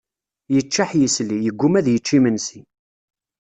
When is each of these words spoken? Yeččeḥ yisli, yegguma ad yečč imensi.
Yeččeḥ 0.53 0.89
yisli, 0.99 1.37
yegguma 1.45 1.77
ad 1.79 1.87
yečč 1.89 2.09
imensi. 2.17 2.61